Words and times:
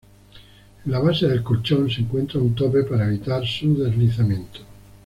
En 0.83 0.91
la 0.91 0.97
base 0.97 1.27
del 1.27 1.43
colchón 1.43 1.87
se 1.91 2.01
encuentra 2.01 2.39
un 2.41 2.55
tope 2.55 2.83
para 2.85 3.05
evitar 3.05 3.45
su 3.45 3.77
deslizamiento. 3.77 4.61